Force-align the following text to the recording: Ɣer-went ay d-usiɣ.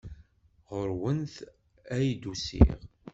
Ɣer-went 0.73 1.35
ay 1.95 2.07
d-usiɣ. 2.21 2.69